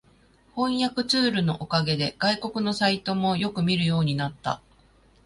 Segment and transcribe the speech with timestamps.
[0.55, 4.59] 翻訳ツールのおかげで外国のサイトもよく見るようになった